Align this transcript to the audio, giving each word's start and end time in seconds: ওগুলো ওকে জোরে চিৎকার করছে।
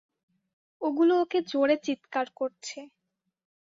ওগুলো 0.81 1.13
ওকে 1.23 1.39
জোরে 1.51 1.75
চিৎকার 1.85 2.27
করছে। 2.37 2.79